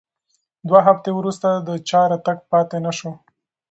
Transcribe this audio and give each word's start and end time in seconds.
دوه 0.67 0.79
هفتې 0.87 1.09
وروسته 1.15 1.47
د 1.67 1.69
چا 1.89 2.01
راتګ 2.11 2.37
پاتې 2.51 2.77
نه 2.85 2.91
شو. 2.97 3.11